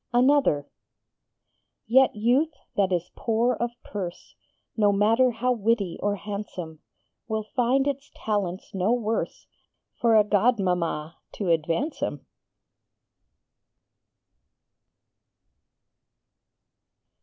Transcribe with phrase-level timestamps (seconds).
[0.19, 0.67] _ANOTHER
[1.85, 4.33] Yet youth that is poor of purse,
[4.75, 6.79] No matter how witty or handsome,
[7.27, 9.45] Will find its talents no worse
[10.01, 12.25] _For a godmamma to advance 'em.